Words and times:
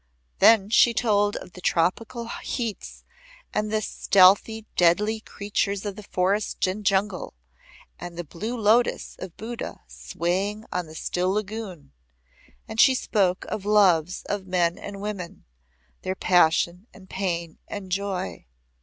Then 0.39 0.71
she 0.71 0.95
told 0.95 1.35
of 1.35 1.51
the 1.53 1.61
tropical 1.61 2.27
heats 2.27 3.03
and 3.53 3.71
the 3.71 3.83
stealthy 3.83 4.65
deadly 4.75 5.19
creatures 5.19 5.85
of 5.85 6.03
forest 6.07 6.65
and 6.65 6.83
jungle, 6.83 7.35
and 7.99 8.17
the 8.17 8.23
blue 8.23 8.57
lotus 8.57 9.15
of 9.19 9.37
Buddha 9.37 9.81
swaying 9.87 10.65
on 10.71 10.87
the 10.87 10.95
still 10.95 11.29
lagoon, 11.29 11.91
And 12.67 12.79
she 12.81 12.95
spoke 12.95 13.45
of 13.47 13.63
loves 13.63 14.23
of 14.23 14.47
men 14.47 14.79
and 14.79 15.01
women, 15.01 15.45
their 16.01 16.15
passion 16.15 16.87
and 16.95 17.07
pain 17.07 17.59
and 17.67 17.91
joy. 17.91 18.47